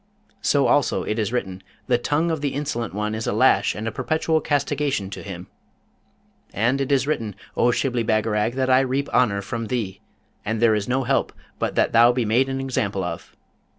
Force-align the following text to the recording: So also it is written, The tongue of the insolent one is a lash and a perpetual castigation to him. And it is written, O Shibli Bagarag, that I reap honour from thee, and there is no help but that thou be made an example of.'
So 0.41 0.65
also 0.65 1.03
it 1.03 1.19
is 1.19 1.31
written, 1.31 1.61
The 1.85 1.99
tongue 1.99 2.31
of 2.31 2.41
the 2.41 2.55
insolent 2.55 2.91
one 2.95 3.13
is 3.13 3.27
a 3.27 3.33
lash 3.33 3.75
and 3.75 3.87
a 3.87 3.91
perpetual 3.91 4.41
castigation 4.41 5.11
to 5.11 5.21
him. 5.21 5.45
And 6.51 6.81
it 6.81 6.91
is 6.91 7.05
written, 7.05 7.35
O 7.55 7.69
Shibli 7.69 8.01
Bagarag, 8.03 8.55
that 8.55 8.67
I 8.67 8.79
reap 8.79 9.09
honour 9.09 9.43
from 9.43 9.67
thee, 9.67 10.01
and 10.43 10.59
there 10.59 10.73
is 10.73 10.87
no 10.89 11.03
help 11.03 11.33
but 11.59 11.75
that 11.75 11.91
thou 11.93 12.11
be 12.11 12.25
made 12.25 12.49
an 12.49 12.59
example 12.59 13.03
of.' 13.03 13.35